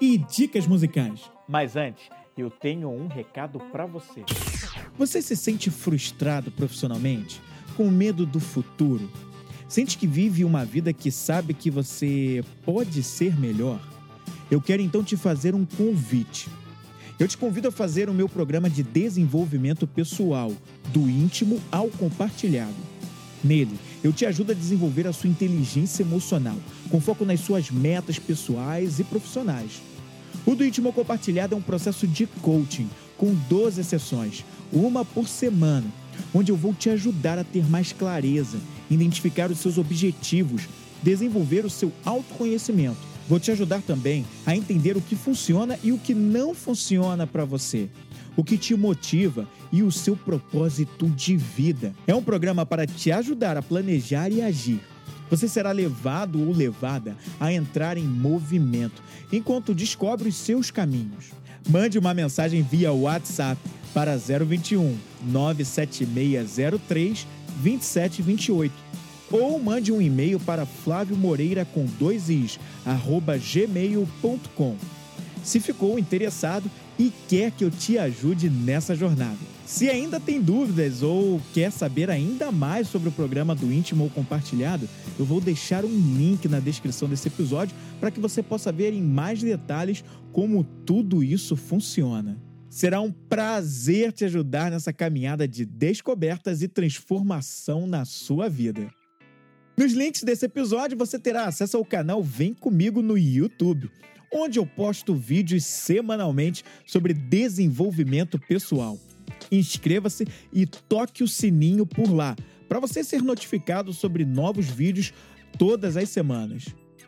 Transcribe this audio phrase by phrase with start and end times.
[0.00, 1.30] e dicas musicais.
[1.48, 4.24] Mas antes, eu tenho um recado para você.
[4.98, 7.40] Você se sente frustrado profissionalmente?
[7.76, 9.10] Com medo do futuro?
[9.68, 13.80] Sente que vive uma vida que sabe que você pode ser melhor?
[14.50, 16.48] Eu quero então te fazer um convite.
[17.18, 20.52] Eu te convido a fazer o meu programa de desenvolvimento pessoal,
[20.92, 22.74] do íntimo ao compartilhado.
[23.42, 26.56] Nele, eu te ajudo a desenvolver a sua inteligência emocional,
[26.88, 29.82] com foco nas suas metas pessoais e profissionais.
[30.46, 35.86] O do íntimo compartilhado é um processo de coaching, com 12 sessões, uma por semana,
[36.32, 40.68] onde eu vou te ajudar a ter mais clareza, identificar os seus objetivos,
[41.02, 45.98] desenvolver o seu autoconhecimento Vou te ajudar também a entender o que funciona e o
[45.98, 47.88] que não funciona para você,
[48.36, 51.94] o que te motiva e o seu propósito de vida.
[52.06, 54.80] É um programa para te ajudar a planejar e agir.
[55.30, 61.32] Você será levado ou levada a entrar em movimento enquanto descobre os seus caminhos.
[61.68, 63.60] Mande uma mensagem via WhatsApp
[63.92, 67.26] para 021 97603
[67.56, 68.72] 2728
[69.32, 74.76] ou mande um e-mail para Flávio Moreira com dois is, arroba gmail.com.
[75.42, 79.38] Se ficou interessado e quer que eu te ajude nessa jornada.
[79.66, 84.10] Se ainda tem dúvidas ou quer saber ainda mais sobre o programa do Íntimo ou
[84.10, 84.88] Compartilhado,
[85.18, 89.02] eu vou deixar um link na descrição desse episódio para que você possa ver em
[89.02, 92.40] mais detalhes como tudo isso funciona.
[92.70, 98.88] Será um prazer te ajudar nessa caminhada de descobertas e transformação na sua vida.
[99.76, 103.90] Nos links desse episódio você terá acesso ao canal Vem Comigo no YouTube,
[104.32, 108.98] onde eu posto vídeos semanalmente sobre desenvolvimento pessoal.
[109.50, 112.36] Inscreva-se e toque o sininho por lá,
[112.68, 115.12] para você ser notificado sobre novos vídeos
[115.58, 116.66] todas as semanas.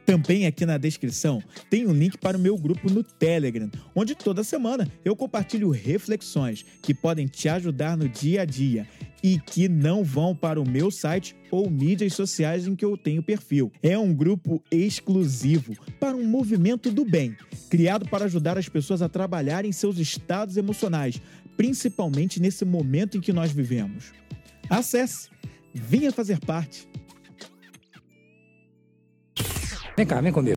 [0.09, 4.43] Também aqui na descrição tem um link para o meu grupo no Telegram, onde toda
[4.43, 8.89] semana eu compartilho reflexões que podem te ajudar no dia a dia
[9.23, 13.23] e que não vão para o meu site ou mídias sociais em que eu tenho
[13.23, 13.71] perfil.
[13.83, 17.37] É um grupo exclusivo para um movimento do bem,
[17.69, 21.21] criado para ajudar as pessoas a trabalharem seus estados emocionais,
[21.55, 24.15] principalmente nesse momento em que nós vivemos.
[24.71, 25.29] Acesse,
[25.75, 26.89] venha fazer parte.
[29.99, 30.57] Vem cá, vem comigo.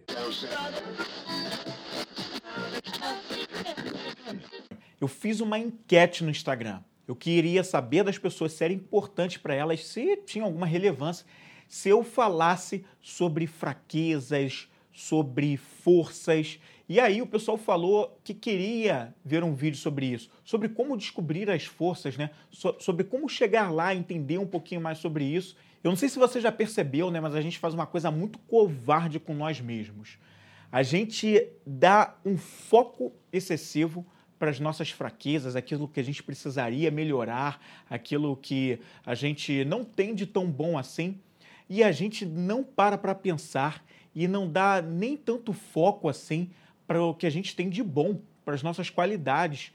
[5.00, 6.80] Eu fiz uma enquete no Instagram.
[7.08, 11.26] Eu queria saber das pessoas se era importante para elas, se tinha alguma relevância,
[11.68, 16.60] se eu falasse sobre fraquezas, sobre forças.
[16.88, 21.50] E aí o pessoal falou que queria ver um vídeo sobre isso, sobre como descobrir
[21.50, 22.30] as forças, né?
[22.52, 25.56] So sobre como chegar lá, entender um pouquinho mais sobre isso.
[25.84, 28.38] Eu não sei se você já percebeu, né, mas a gente faz uma coisa muito
[28.40, 30.18] covarde com nós mesmos.
[30.72, 34.06] A gente dá um foco excessivo
[34.38, 39.84] para as nossas fraquezas, aquilo que a gente precisaria melhorar, aquilo que a gente não
[39.84, 41.20] tem de tão bom assim,
[41.70, 46.50] e a gente não para para pensar e não dá nem tanto foco assim
[46.86, 49.72] para o que a gente tem de bom, para as nossas qualidades,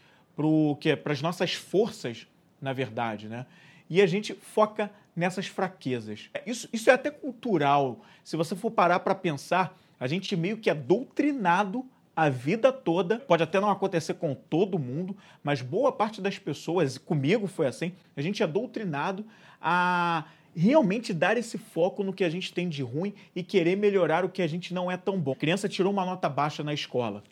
[1.02, 2.26] para as nossas forças,
[2.60, 3.46] na verdade, né?
[3.88, 6.28] E a gente foca nessas fraquezas.
[6.34, 8.04] É, isso, isso é até cultural.
[8.22, 11.84] Se você for parar para pensar, a gente meio que é doutrinado
[12.14, 16.96] a vida toda, pode até não acontecer com todo mundo, mas boa parte das pessoas,
[16.96, 19.24] comigo foi assim, a gente é doutrinado
[19.60, 20.24] a
[20.56, 24.30] realmente dar esse foco no que a gente tem de ruim e querer melhorar o
[24.30, 25.32] que a gente não é tão bom.
[25.32, 27.22] A criança tirou uma nota baixa na escola.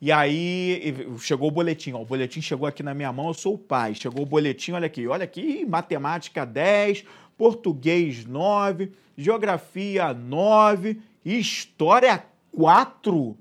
[0.00, 3.54] E aí chegou o boletim, ó, o boletim chegou aqui na minha mão, eu sou
[3.54, 3.94] o pai.
[3.94, 7.04] Chegou o boletim, olha aqui, olha aqui, matemática 10,
[7.36, 12.24] português 9, geografia 9, história
[12.56, 13.36] 4.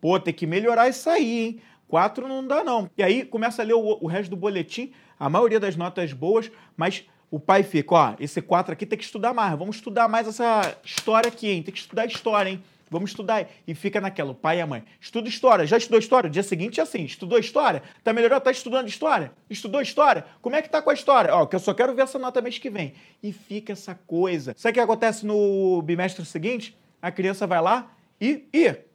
[0.00, 1.60] Pô, tem que melhorar isso aí, hein?
[1.88, 2.88] 4 não dá não.
[2.96, 6.50] E aí começa a ler o, o resto do boletim, a maioria das notas boas,
[6.76, 10.26] mas o pai fica, ó, esse 4 aqui tem que estudar mais, vamos estudar mais
[10.26, 11.62] essa história aqui, hein?
[11.62, 12.62] Tem que estudar história, hein?
[12.90, 13.46] Vamos estudar.
[13.66, 14.84] E fica naquela, o pai e a mãe.
[15.00, 15.66] Estuda história.
[15.66, 16.28] Já estudou história?
[16.28, 17.04] O dia seguinte é assim.
[17.04, 17.82] Estudou história?
[18.02, 18.40] Tá melhorando?
[18.42, 19.32] Tá estudando história?
[19.48, 20.24] Estudou história?
[20.40, 21.34] Como é que tá com a história?
[21.34, 22.94] Ó, que eu só quero ver essa nota mês que vem.
[23.22, 24.54] E fica essa coisa.
[24.56, 26.76] Sabe o que acontece no bimestre seguinte?
[27.00, 27.90] A criança vai lá
[28.20, 28.44] e.
[28.52, 28.88] e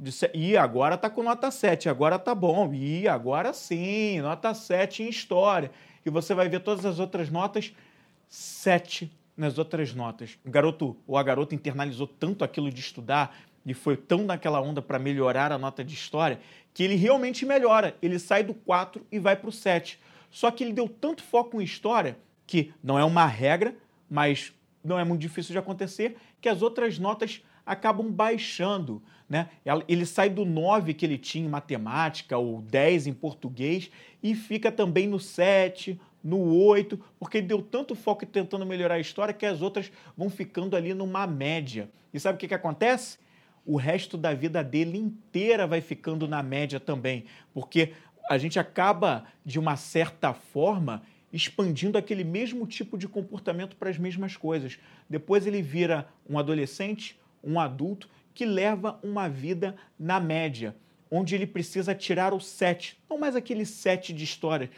[0.00, 2.72] Disse, e agora tá com nota 7, agora tá bom.
[2.72, 5.72] E agora sim, nota 7 em história.
[6.06, 7.74] E você vai ver todas as outras notas,
[8.28, 10.36] 7 nas outras notas.
[10.44, 14.82] O garoto ou a garota internalizou tanto aquilo de estudar e foi tão naquela onda
[14.82, 16.40] para melhorar a nota de história
[16.74, 17.96] que ele realmente melhora.
[18.02, 19.98] Ele sai do 4 e vai para o 7.
[20.30, 23.76] Só que ele deu tanto foco em história que não é uma regra,
[24.10, 24.52] mas
[24.82, 29.02] não é muito difícil de acontecer, que as outras notas acabam baixando.
[29.28, 29.48] Né?
[29.86, 33.90] Ele sai do 9 que ele tinha em matemática, ou 10 em português,
[34.22, 39.34] e fica também no 7, no 8, porque deu tanto foco tentando melhorar a história
[39.34, 41.90] que as outras vão ficando ali numa média.
[42.12, 43.18] E sabe o que, que acontece?
[43.64, 47.92] O resto da vida dele inteira vai ficando na média também, porque
[48.28, 53.98] a gente acaba, de uma certa forma, expandindo aquele mesmo tipo de comportamento para as
[53.98, 54.78] mesmas coisas.
[55.08, 60.74] Depois ele vira um adolescente, um adulto que leva uma vida na média,
[61.10, 64.70] onde ele precisa tirar o sete, não mais aquele sete de história,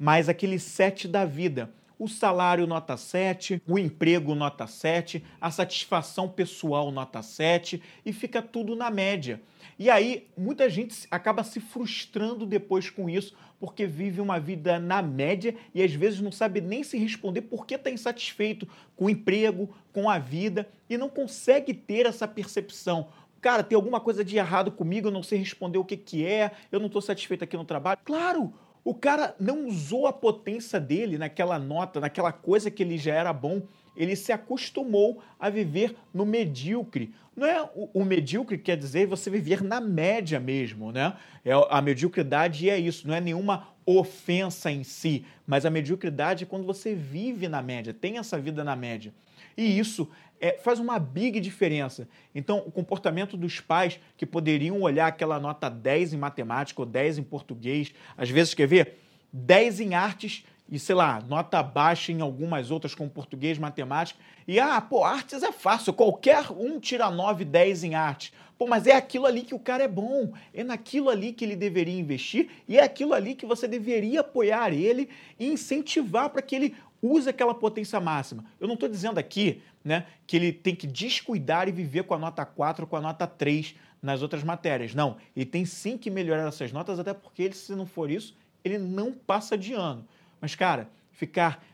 [0.00, 1.70] mas aquele sete da vida.
[1.98, 8.40] O salário nota 7, o emprego nota 7, a satisfação pessoal nota 7 e fica
[8.40, 9.42] tudo na média.
[9.78, 15.02] E aí, muita gente acaba se frustrando depois com isso, porque vive uma vida na
[15.02, 18.66] média e às vezes não sabe nem se responder por que está insatisfeito
[18.96, 23.08] com o emprego, com a vida e não consegue ter essa percepção.
[23.42, 26.52] Cara, tem alguma coisa de errado comigo, eu não sei responder o que, que é,
[26.72, 28.00] eu não estou satisfeito aqui no trabalho.
[28.02, 28.54] Claro!
[28.90, 33.32] O cara não usou a potência dele naquela nota, naquela coisa que ele já era
[33.32, 33.62] bom
[33.96, 37.12] ele se acostumou a viver no medíocre.
[37.36, 41.14] Não é o, o medíocre quer dizer você viver na média mesmo, né?
[41.44, 46.46] É, a mediocridade é isso, não é nenhuma ofensa em si, mas a mediocridade é
[46.46, 49.12] quando você vive na média, tem essa vida na média.
[49.56, 50.08] E isso
[50.40, 52.08] é, faz uma big diferença.
[52.34, 57.18] Então, o comportamento dos pais que poderiam olhar aquela nota 10 em matemática ou 10
[57.18, 58.98] em português, às vezes quer ver
[59.32, 64.18] 10 em artes e, sei lá, nota baixa em algumas outras, como português, matemática.
[64.46, 68.32] E, ah, pô, artes é fácil, qualquer um tira 9, 10 em arte.
[68.56, 71.56] Pô, mas é aquilo ali que o cara é bom, é naquilo ali que ele
[71.56, 75.08] deveria investir e é aquilo ali que você deveria apoiar ele
[75.38, 78.44] e incentivar para que ele use aquela potência máxima.
[78.60, 82.18] Eu não estou dizendo aqui né, que ele tem que descuidar e viver com a
[82.18, 84.94] nota 4 com a nota 3 nas outras matérias.
[84.94, 88.36] Não, ele tem sim que melhorar essas notas, até porque ele, se não for isso,
[88.64, 90.06] ele não passa de ano.
[90.40, 91.64] Mas, cara, ficar.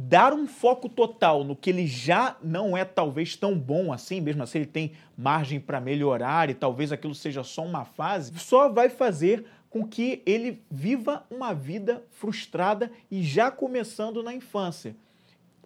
[0.00, 4.44] Dar um foco total no que ele já não é talvez tão bom assim, mesmo
[4.44, 8.88] assim ele tem margem para melhorar e talvez aquilo seja só uma fase, só vai
[8.88, 14.96] fazer com que ele viva uma vida frustrada e já começando na infância.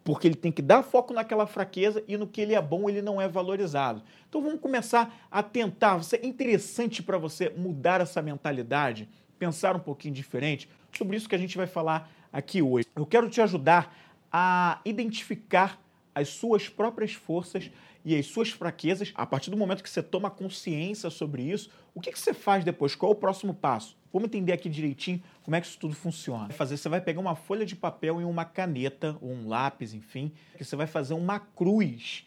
[0.04, 3.00] Porque ele tem que dar foco naquela fraqueza e no que ele é bom ele
[3.00, 4.02] não é valorizado.
[4.28, 6.00] Então vamos começar a tentar.
[6.20, 9.08] É interessante para você mudar essa mentalidade,
[9.38, 10.68] pensar um pouquinho diferente.
[10.92, 12.86] Sobre isso que a gente vai falar aqui hoje.
[12.96, 13.96] Eu quero te ajudar
[14.32, 15.80] a identificar
[16.14, 17.70] as suas próprias forças
[18.04, 19.12] e as suas fraquezas.
[19.14, 22.64] A partir do momento que você toma consciência sobre isso, o que, que você faz
[22.64, 22.94] depois?
[22.94, 23.96] Qual é o próximo passo?
[24.12, 26.50] Vamos entender aqui direitinho como é que isso tudo funciona.
[26.50, 30.32] Fazer, você vai pegar uma folha de papel e uma caneta, ou um lápis, enfim,
[30.56, 32.26] que você vai fazer uma cruz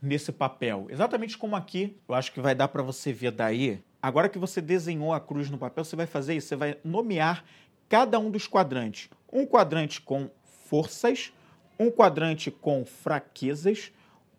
[0.00, 0.86] nesse papel.
[0.88, 3.82] Exatamente como aqui, eu acho que vai dar para você ver daí.
[4.00, 7.44] Agora que você desenhou a cruz no papel, você vai fazer isso, você vai nomear
[7.88, 10.30] cada um dos quadrantes um quadrante com
[10.68, 11.32] forças,
[11.78, 13.92] um quadrante com fraquezas,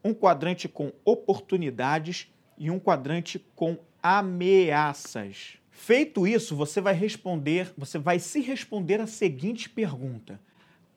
[0.03, 5.57] um quadrante com oportunidades e um quadrante com ameaças.
[5.69, 10.39] Feito isso, você vai responder, você vai se responder a seguinte pergunta: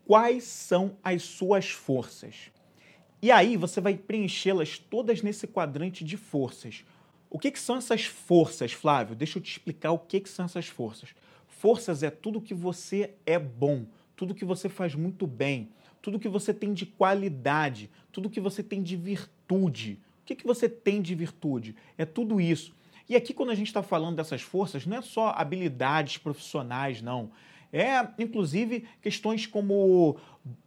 [0.07, 2.51] Quais são as suas forças?
[3.23, 6.85] E aí você vai preenchê-las todas nesse quadrante de forças.
[7.31, 9.17] O que, que, são essas forças, Flávio?
[9.17, 11.15] Deixa eu te explicar o que, que são essas forças.
[11.49, 15.71] Forças é tudo que você é bom, tudo que você faz muito bem,
[16.05, 19.99] tudo que você tem de qualidade, tudo que você tem de virtude.
[20.21, 21.75] O que, que você tem de virtude?
[21.97, 22.75] É tudo isso.
[23.09, 27.31] E aqui, quando a gente está falando dessas forças, não é só habilidades profissionais, não.
[27.73, 30.19] É, inclusive, questões como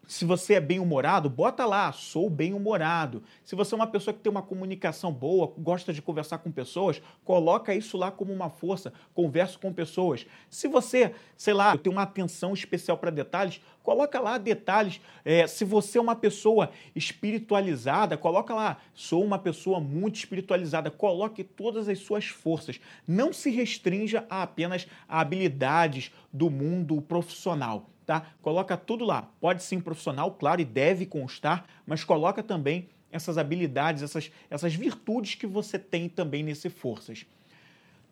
[0.07, 3.21] se você é bem-humorado, bota lá, sou bem-humorado.
[3.43, 7.01] Se você é uma pessoa que tem uma comunicação boa, gosta de conversar com pessoas,
[7.23, 10.25] coloca isso lá como uma força, converso com pessoas.
[10.49, 14.99] Se você, sei lá, tem uma atenção especial para detalhes, coloca lá detalhes.
[15.23, 20.91] É, se você é uma pessoa espiritualizada, coloca lá, sou uma pessoa muito espiritualizada.
[20.91, 22.81] Coloque todas as suas forças.
[23.07, 28.25] Não se restrinja a apenas a habilidades do mundo profissional tá?
[28.41, 29.29] Coloca tudo lá.
[29.41, 34.73] Pode ser um profissional, claro, e deve constar, mas coloca também essas habilidades, essas, essas
[34.73, 37.25] virtudes que você tem também nesse Forças.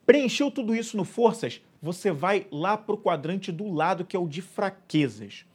[0.06, 4.20] Preencheu tudo isso no forças, você vai lá para o quadrante do lado que é
[4.20, 5.46] o de fraquezas.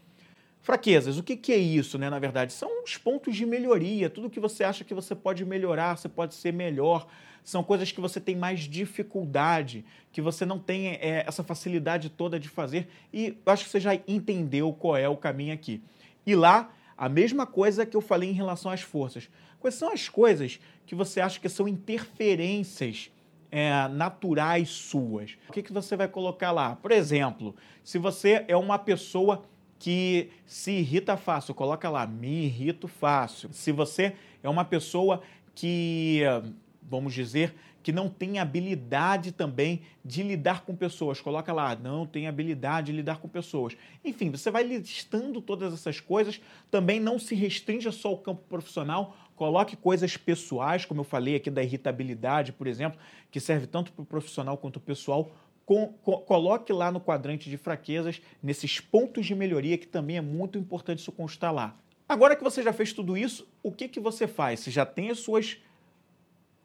[0.62, 2.10] Fraquezas, o que, que é isso, né?
[2.10, 5.96] Na verdade, são os pontos de melhoria, tudo que você acha que você pode melhorar,
[5.96, 7.06] você pode ser melhor.
[7.42, 12.38] São coisas que você tem mais dificuldade, que você não tem é, essa facilidade toda
[12.38, 12.88] de fazer.
[13.12, 15.82] E acho que você já entendeu qual é o caminho aqui.
[16.26, 19.30] E lá, a mesma coisa que eu falei em relação às forças.
[19.58, 23.10] Quais são as coisas que você acha que são interferências
[23.50, 25.38] é, naturais suas?
[25.48, 26.76] O que, que você vai colocar lá?
[26.76, 29.42] Por exemplo, se você é uma pessoa
[29.80, 33.48] que se irrita fácil, coloca lá, me irrito fácil.
[33.50, 35.22] Se você é uma pessoa
[35.54, 36.20] que,
[36.82, 42.26] vamos dizer, que não tem habilidade também de lidar com pessoas, coloca lá, não tem
[42.26, 43.74] habilidade de lidar com pessoas.
[44.04, 49.16] Enfim, você vai listando todas essas coisas, também não se restrinja só ao campo profissional,
[49.34, 54.02] coloque coisas pessoais, como eu falei aqui da irritabilidade, por exemplo, que serve tanto para
[54.02, 55.30] o profissional quanto para o pessoal,
[56.26, 60.98] coloque lá no quadrante de fraquezas, nesses pontos de melhoria, que também é muito importante
[60.98, 61.76] isso constar lá.
[62.08, 64.60] Agora que você já fez tudo isso, o que, que você faz?
[64.60, 65.58] Você já tem as suas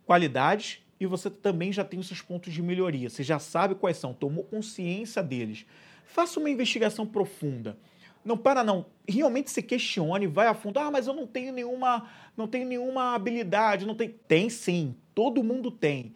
[0.06, 3.10] qualidades e você também já tem os seus pontos de melhoria.
[3.10, 5.66] Você já sabe quais são, tomou consciência deles.
[6.06, 7.78] Faça uma investigação profunda.
[8.24, 8.88] Não para não.
[9.08, 10.80] Realmente se questione, vai a fundo.
[10.80, 14.10] Ah, mas eu não tenho nenhuma, não tenho nenhuma habilidade, não tem.
[14.10, 16.16] Tem sim, todo mundo tem.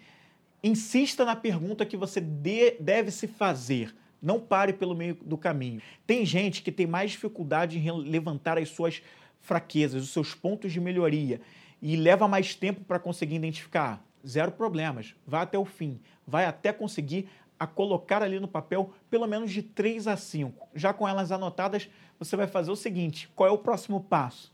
[0.63, 3.95] Insista na pergunta que você de, deve se fazer.
[4.21, 5.81] Não pare pelo meio do caminho.
[6.05, 9.01] Tem gente que tem mais dificuldade em levantar as suas
[9.41, 11.39] fraquezas, os seus pontos de melhoria
[11.81, 14.03] e leva mais tempo para conseguir identificar.
[14.27, 15.15] Zero problemas.
[15.25, 15.99] Vá até o fim.
[16.27, 20.69] Vai até conseguir a colocar ali no papel pelo menos de 3 a 5.
[20.75, 24.51] Já com elas anotadas, você vai fazer o seguinte: qual é o próximo passo?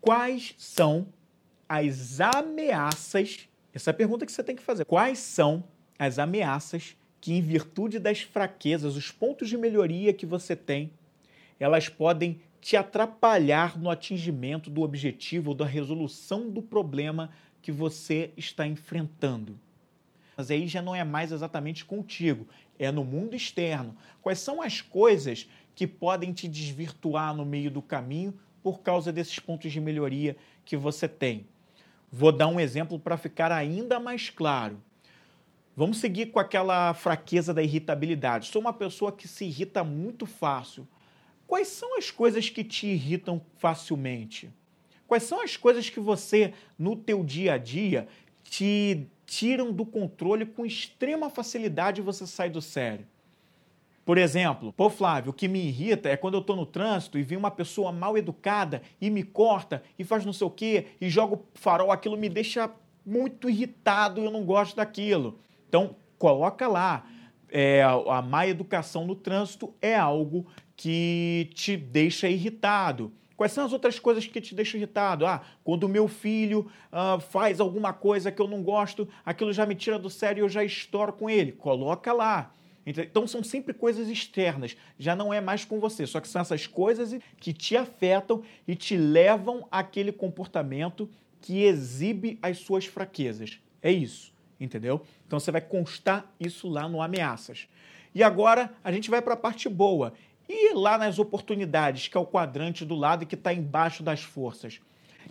[0.00, 1.08] Quais são
[1.68, 4.84] as ameaças essa é a pergunta que você tem que fazer.
[4.84, 5.64] Quais são
[5.98, 10.90] as ameaças que, em virtude das fraquezas, os pontos de melhoria que você tem,
[11.58, 18.30] elas podem te atrapalhar no atingimento do objetivo ou da resolução do problema que você
[18.36, 19.58] está enfrentando?
[20.36, 22.46] Mas aí já não é mais exatamente contigo,
[22.78, 23.96] é no mundo externo.
[24.20, 29.38] Quais são as coisas que podem te desvirtuar no meio do caminho por causa desses
[29.38, 31.46] pontos de melhoria que você tem?
[32.14, 34.78] Vou dar um exemplo para ficar ainda mais claro.
[35.74, 38.48] Vamos seguir com aquela fraqueza da irritabilidade.
[38.48, 40.86] Sou uma pessoa que se irrita muito fácil.
[41.46, 44.50] Quais são as coisas que te irritam facilmente?
[45.06, 48.06] Quais são as coisas que você, no teu dia a dia,
[48.44, 53.06] te tiram do controle com extrema facilidade e você sai do sério?
[54.04, 57.22] Por exemplo, pô Flávio, o que me irrita é quando eu estou no trânsito e
[57.22, 61.08] vi uma pessoa mal educada e me corta e faz não sei o quê e
[61.08, 62.68] joga o farol, aquilo me deixa
[63.04, 65.38] muito irritado eu não gosto daquilo.
[65.68, 67.06] Então, coloca lá.
[67.54, 73.12] É, a má educação no trânsito é algo que te deixa irritado.
[73.36, 75.26] Quais são as outras coisas que te deixam irritado?
[75.26, 79.74] Ah, quando meu filho uh, faz alguma coisa que eu não gosto, aquilo já me
[79.74, 81.52] tira do sério e eu já estouro com ele.
[81.52, 82.52] Coloca lá.
[82.84, 86.66] Então são sempre coisas externas, já não é mais com você, só que são essas
[86.66, 91.08] coisas que te afetam e te levam àquele comportamento
[91.40, 93.60] que exibe as suas fraquezas.
[93.80, 95.02] É isso, entendeu?
[95.26, 97.68] Então você vai constar isso lá no ameaças.
[98.14, 100.12] E agora a gente vai para a parte boa.
[100.48, 104.22] E lá nas oportunidades, que é o quadrante do lado e que está embaixo das
[104.22, 104.80] forças.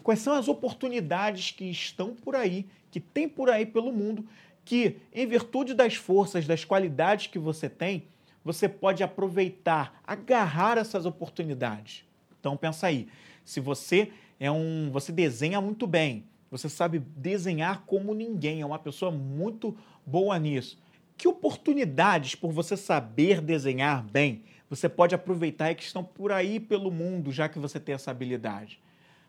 [0.01, 4.25] Quais são as oportunidades que estão por aí, que tem por aí pelo mundo,
[4.63, 8.08] que, em virtude das forças, das qualidades que você tem,
[8.44, 12.03] você pode aproveitar, agarrar essas oportunidades.
[12.39, 13.08] Então pensa aí,
[13.44, 18.80] se você é um, você desenha muito bem, você sabe desenhar como ninguém, é uma
[18.80, 20.77] pessoa muito boa nisso.
[21.18, 26.58] Que oportunidades por você saber desenhar bem você pode aproveitar e que estão por aí
[26.58, 28.80] pelo mundo, já que você tem essa habilidade?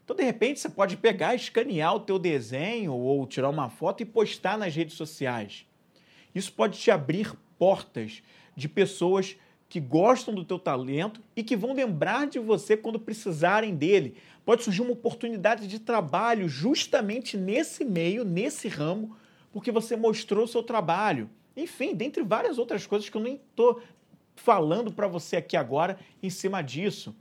[0.05, 4.07] Então, de repente, você pode pegar, escanear o teu desenho ou tirar uma foto e
[4.07, 5.65] postar nas redes sociais.
[6.35, 8.23] Isso pode te abrir portas
[8.57, 9.37] de pessoas
[9.69, 14.17] que gostam do teu talento e que vão lembrar de você quando precisarem dele.
[14.45, 19.17] Pode surgir uma oportunidade de trabalho justamente nesse meio, nesse ramo,
[19.51, 21.31] porque você mostrou o seu trabalho.
[21.57, 23.81] Enfim, dentre várias outras coisas que eu nem estou
[24.35, 27.15] falando para você aqui agora em cima disso.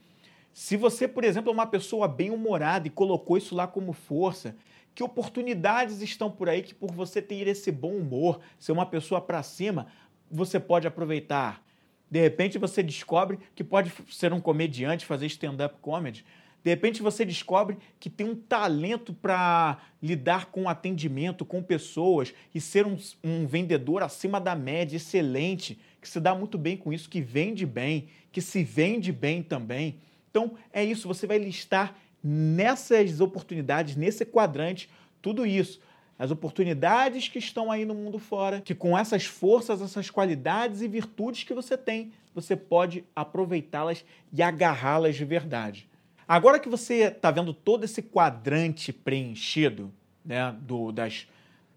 [0.53, 4.55] Se você, por exemplo, é uma pessoa bem-humorada e colocou isso lá como força,
[4.93, 9.21] que oportunidades estão por aí que por você ter esse bom humor, ser uma pessoa
[9.21, 9.87] para cima,
[10.29, 11.63] você pode aproveitar.
[12.09, 16.25] De repente você descobre que pode ser um comediante, fazer stand-up comedy.
[16.63, 22.61] De repente você descobre que tem um talento para lidar com atendimento, com pessoas e
[22.61, 27.09] ser um, um, vendedor acima da média, excelente, que se dá muito bem com isso,
[27.09, 29.97] que vende bem, que se vende bem também.
[30.31, 34.89] Então é isso, você vai listar nessas oportunidades, nesse quadrante,
[35.21, 35.79] tudo isso.
[36.17, 40.87] As oportunidades que estão aí no mundo fora, que com essas forças, essas qualidades e
[40.87, 45.89] virtudes que você tem, você pode aproveitá-las e agarrá-las de verdade.
[46.27, 49.91] Agora que você está vendo todo esse quadrante preenchido,
[50.23, 51.27] né, do, das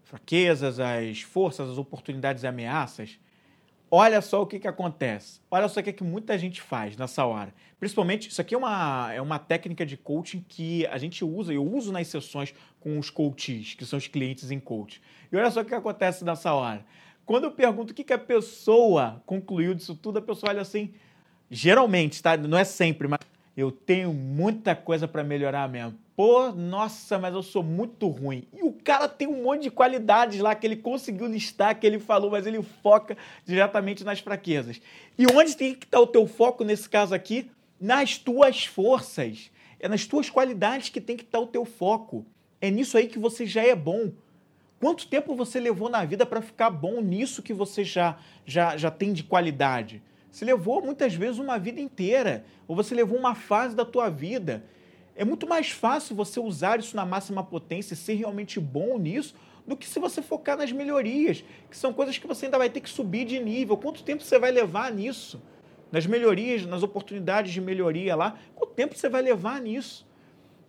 [0.03, 3.19] fraquezas, as forças, as oportunidades e ameaças,
[3.95, 5.39] olha só o que, que acontece.
[5.49, 7.53] Olha só o que, que muita gente faz nessa hora.
[7.79, 11.65] Principalmente, isso aqui é uma, é uma técnica de coaching que a gente usa, eu
[11.65, 14.99] uso nas sessões com os coaches, que são os clientes em coaching.
[15.31, 16.85] E olha só o que acontece nessa hora.
[17.25, 20.93] Quando eu pergunto o que, que a pessoa concluiu disso tudo, a pessoa olha assim,
[21.49, 22.35] geralmente, tá?
[22.35, 23.19] Não é sempre, mas
[23.55, 25.97] eu tenho muita coisa para melhorar mesmo.
[26.15, 28.47] Pô, nossa, mas eu sou muito ruim.
[28.53, 31.99] E o cara tem um monte de qualidades lá que ele conseguiu listar, que ele
[31.99, 34.79] falou, mas ele foca diretamente nas fraquezas.
[35.17, 37.51] E onde tem que estar o teu foco nesse caso aqui?
[37.79, 39.51] Nas tuas forças.
[39.77, 42.25] É nas tuas qualidades que tem que estar o teu foco.
[42.61, 44.13] É nisso aí que você já é bom.
[44.79, 48.89] Quanto tempo você levou na vida para ficar bom nisso que você já, já, já
[48.89, 50.01] tem de qualidade?
[50.31, 54.63] Você levou muitas vezes uma vida inteira, ou você levou uma fase da tua vida.
[55.15, 59.33] É muito mais fácil você usar isso na máxima potência e ser realmente bom nisso
[59.65, 62.81] do que se você focar nas melhorias, que são coisas que você ainda vai ter
[62.81, 63.77] que subir de nível.
[63.77, 65.41] Quanto tempo você vai levar nisso?
[65.91, 70.05] Nas melhorias, nas oportunidades de melhoria lá, quanto tempo você vai levar nisso?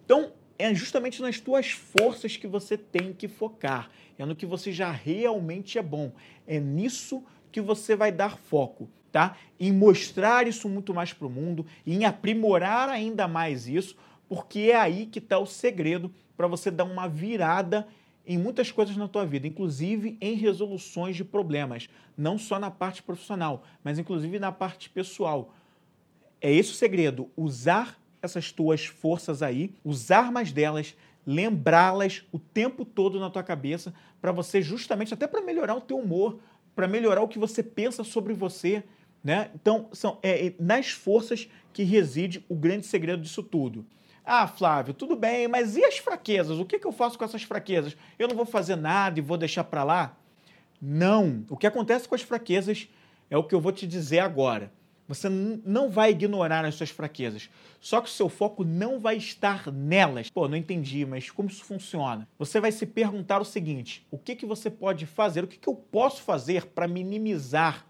[0.04, 3.90] Então, é justamente nas tuas forças que você tem que focar.
[4.16, 6.12] É no que você já realmente é bom.
[6.46, 9.34] É nisso que você vai dar foco tá?
[9.58, 13.96] Em mostrar isso muito mais para o mundo, em aprimorar ainda mais isso,
[14.28, 17.86] porque é aí que está o segredo para você dar uma virada
[18.26, 23.02] em muitas coisas na tua vida, inclusive em resoluções de problemas, não só na parte
[23.02, 25.54] profissional, mas inclusive na parte pessoal.
[26.40, 32.84] É esse o segredo, usar essas tuas forças aí, usar mais delas, lembrá-las o tempo
[32.84, 36.38] todo na tua cabeça, para você justamente até para melhorar o teu humor,
[36.74, 38.82] para melhorar o que você pensa sobre você,
[39.22, 39.50] né?
[39.54, 43.86] Então, são é, é, nas forças que reside o grande segredo disso tudo.
[44.28, 46.58] Ah, Flávio, tudo bem, mas e as fraquezas?
[46.58, 47.96] O que, que eu faço com essas fraquezas?
[48.18, 50.16] Eu não vou fazer nada e vou deixar para lá?
[50.82, 51.44] Não.
[51.48, 52.88] O que acontece com as fraquezas
[53.30, 54.72] é o que eu vou te dizer agora.
[55.06, 57.48] Você não vai ignorar as suas fraquezas.
[57.80, 60.28] Só que o seu foco não vai estar nelas.
[60.28, 62.26] Pô, não entendi, mas como isso funciona?
[62.36, 65.44] Você vai se perguntar o seguinte: o que, que você pode fazer?
[65.44, 67.86] O que, que eu posso fazer para minimizar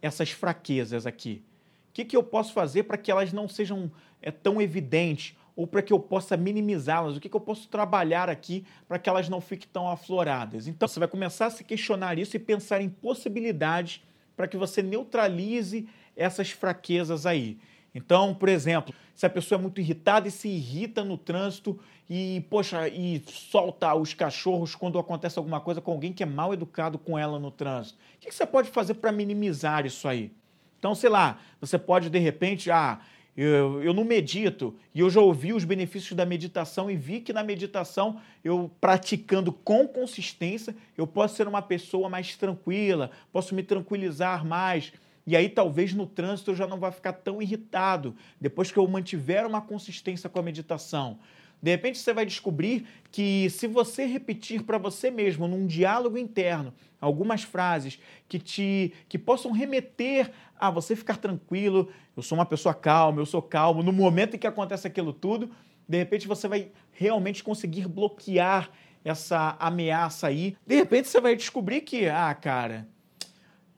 [0.00, 1.44] essas fraquezas aqui?
[1.90, 5.66] O que, que eu posso fazer para que elas não sejam é, tão evidentes ou
[5.66, 7.16] para que eu possa minimizá-las?
[7.16, 10.66] O que, que eu posso trabalhar aqui para que elas não fiquem tão afloradas?
[10.66, 14.02] Então, você vai começar a se questionar isso e pensar em possibilidades
[14.36, 17.58] para que você neutralize essas fraquezas aí.
[17.94, 22.44] Então, por exemplo, se a pessoa é muito irritada e se irrita no trânsito e,
[22.48, 26.98] poxa, e solta os cachorros quando acontece alguma coisa com alguém que é mal educado
[26.98, 30.32] com ela no trânsito, o que você pode fazer para minimizar isso aí?
[30.78, 33.00] Então, sei lá, você pode de repente, ah,
[33.36, 37.32] eu, eu não medito e eu já ouvi os benefícios da meditação e vi que
[37.32, 43.62] na meditação, eu praticando com consistência, eu posso ser uma pessoa mais tranquila, posso me
[43.62, 44.92] tranquilizar mais
[45.26, 48.86] e aí talvez no trânsito eu já não vá ficar tão irritado depois que eu
[48.86, 51.18] mantiver uma consistência com a meditação.
[51.62, 56.74] De repente você vai descobrir que se você repetir para você mesmo num diálogo interno
[57.00, 62.74] algumas frases que te que possam remeter a você ficar tranquilo, eu sou uma pessoa
[62.74, 65.50] calma, eu sou calmo, no momento em que acontece aquilo tudo,
[65.88, 68.68] de repente você vai realmente conseguir bloquear
[69.04, 70.56] essa ameaça aí.
[70.66, 72.88] De repente você vai descobrir que, ah, cara,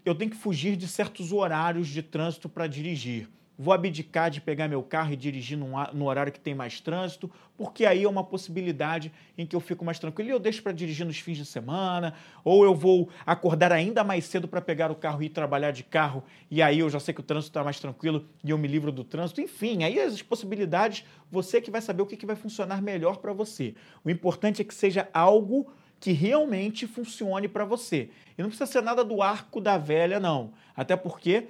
[0.04, 3.28] eu tenho que fugir de certos horários de trânsito para dirigir.
[3.56, 7.86] Vou abdicar de pegar meu carro e dirigir no horário que tem mais trânsito, porque
[7.86, 11.06] aí é uma possibilidade em que eu fico mais tranquilo e eu deixo para dirigir
[11.06, 15.22] nos fins de semana, ou eu vou acordar ainda mais cedo para pegar o carro
[15.22, 17.78] e ir trabalhar de carro, e aí eu já sei que o trânsito está mais
[17.78, 19.40] tranquilo e eu me livro do trânsito.
[19.40, 23.32] Enfim, aí as possibilidades, você que vai saber o que, que vai funcionar melhor para
[23.32, 23.74] você.
[24.04, 28.10] O importante é que seja algo que realmente funcione para você.
[28.36, 30.52] E não precisa ser nada do arco da velha, não.
[30.76, 31.46] Até porque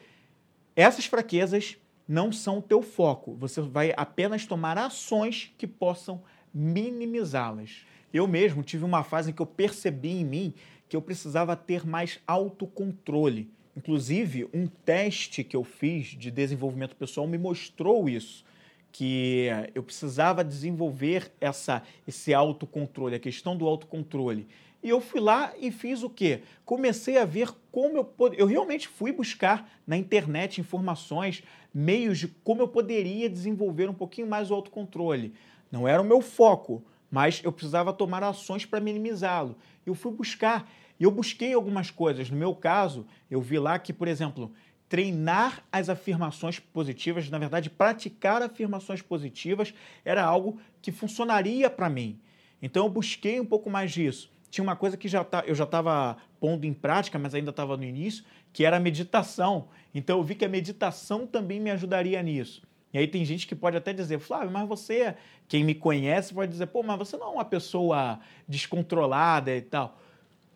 [0.76, 3.34] essas fraquezas não são o teu foco.
[3.34, 7.84] Você vai apenas tomar ações que possam minimizá-las.
[8.12, 10.54] Eu mesmo tive uma fase em que eu percebi em mim
[10.88, 13.50] que eu precisava ter mais autocontrole.
[13.76, 18.44] Inclusive, um teste que eu fiz de desenvolvimento pessoal me mostrou isso
[18.92, 24.46] que eu precisava desenvolver essa, esse autocontrole, a questão do autocontrole.
[24.84, 26.42] E eu fui lá e fiz o quê?
[26.62, 28.38] Comecei a ver como eu pod...
[28.38, 31.42] Eu realmente fui buscar na internet informações,
[31.72, 35.32] meios de como eu poderia desenvolver um pouquinho mais o autocontrole.
[35.72, 39.56] Não era o meu foco, mas eu precisava tomar ações para minimizá-lo.
[39.86, 40.70] Eu fui buscar,
[41.00, 42.28] e eu busquei algumas coisas.
[42.28, 44.52] No meu caso, eu vi lá que, por exemplo,
[44.86, 49.72] treinar as afirmações positivas, na verdade, praticar afirmações positivas
[50.04, 52.20] era algo que funcionaria para mim.
[52.60, 54.33] Então eu busquei um pouco mais disso.
[54.54, 57.76] Tinha uma coisa que já tá, eu já estava pondo em prática, mas ainda estava
[57.76, 59.66] no início, que era a meditação.
[59.92, 62.62] Então eu vi que a meditação também me ajudaria nisso.
[62.92, 65.16] E aí tem gente que pode até dizer, Flávio, mas você,
[65.48, 69.98] quem me conhece, pode dizer, pô, mas você não é uma pessoa descontrolada e tal.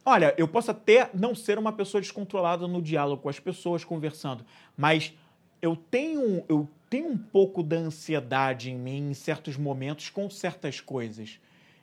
[0.04, 4.44] Olha, eu posso até não ser uma pessoa descontrolada no diálogo com as pessoas, conversando,
[4.76, 5.12] mas
[5.60, 10.80] eu tenho, eu tenho um pouco da ansiedade em mim em certos momentos com certas
[10.80, 11.40] coisas.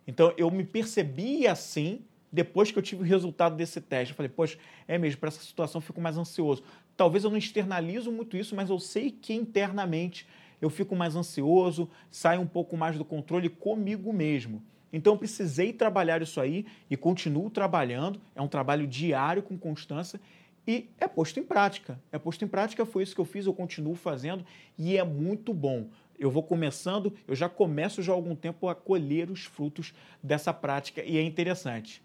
[0.08, 4.12] Então eu me percebi assim depois que eu tive o resultado desse teste.
[4.12, 6.64] Eu falei, poxa, é mesmo, para essa situação eu fico mais ansioso.
[6.98, 10.28] Talvez eu não externalizo muito isso, mas eu sei que internamente
[10.62, 14.62] eu fico mais ansioso, saio um pouco mais do controle comigo mesmo.
[14.92, 18.20] Então eu precisei trabalhar isso aí e continuo trabalhando.
[18.34, 20.20] É um trabalho diário com constância
[20.68, 22.00] e é posto em prática.
[22.12, 24.46] É posto em prática, foi isso que eu fiz, eu continuo fazendo
[24.78, 25.88] e é muito bom.
[26.20, 30.54] Eu vou começando, eu já começo já há algum tempo a colher os frutos dessa
[30.54, 32.04] prática e é interessante.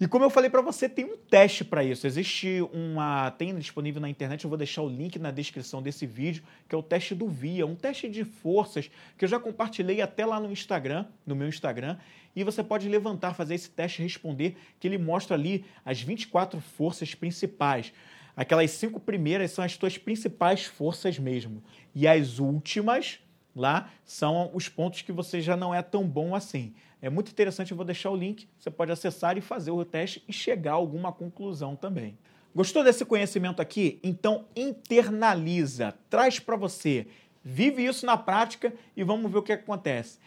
[0.00, 2.06] E como eu falei para você, tem um teste para isso.
[2.06, 3.32] Existe uma.
[3.32, 6.78] Tem disponível na internet, eu vou deixar o link na descrição desse vídeo, que é
[6.78, 10.52] o teste do VIA, um teste de forças que eu já compartilhei até lá no
[10.52, 11.96] Instagram, no meu Instagram.
[12.36, 17.12] E você pode levantar, fazer esse teste responder, que ele mostra ali as 24 forças
[17.16, 17.92] principais.
[18.38, 21.60] Aquelas cinco primeiras são as tuas principais forças mesmo.
[21.92, 23.18] E as últimas
[23.52, 26.72] lá são os pontos que você já não é tão bom assim.
[27.02, 30.22] É muito interessante, eu vou deixar o link, você pode acessar e fazer o teste
[30.28, 32.16] e chegar a alguma conclusão também.
[32.54, 33.98] Gostou desse conhecimento aqui?
[34.04, 37.08] Então internaliza, traz para você,
[37.42, 40.20] vive isso na prática e vamos ver o que acontece.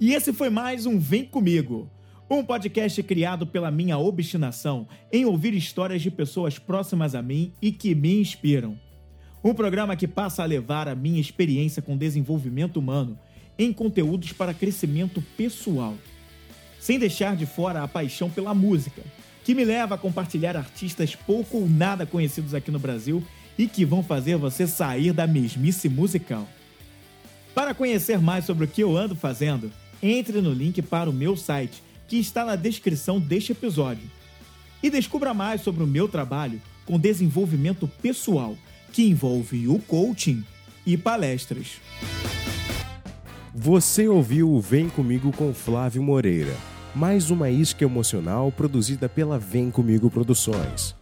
[0.00, 1.90] E esse foi mais um Vem Comigo,
[2.34, 7.70] um podcast criado pela minha obstinação em ouvir histórias de pessoas próximas a mim e
[7.70, 8.78] que me inspiram.
[9.44, 13.18] Um programa que passa a levar a minha experiência com desenvolvimento humano
[13.58, 15.94] em conteúdos para crescimento pessoal,
[16.80, 19.02] sem deixar de fora a paixão pela música,
[19.44, 23.22] que me leva a compartilhar artistas pouco ou nada conhecidos aqui no Brasil
[23.58, 26.48] e que vão fazer você sair da mesmice musical.
[27.54, 29.70] Para conhecer mais sobre o que eu ando fazendo,
[30.02, 34.04] entre no link para o meu site, que está na descrição deste episódio.
[34.82, 38.54] E descubra mais sobre o meu trabalho com desenvolvimento pessoal,
[38.92, 40.44] que envolve o coaching
[40.84, 41.80] e palestras.
[43.54, 46.54] Você ouviu o Vem Comigo com Flávio Moreira,
[46.94, 50.94] mais uma isca emocional produzida pela Vem Comigo Produções.